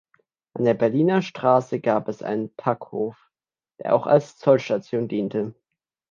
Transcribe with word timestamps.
An 0.55 0.65
der 0.65 0.73
Berliner 0.73 1.21
Straße 1.21 1.79
gab 1.79 2.07
es 2.07 2.23
einen 2.23 2.51
Packhof, 2.55 3.29
der 3.79 3.93
auch 3.95 4.07
als 4.07 4.35
Zollstation 4.35 5.07
diente. 5.07 5.53